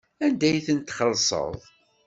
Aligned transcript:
Anda 0.25 0.45
ay 0.49 0.61
ten-txellṣeḍ? 0.67 1.59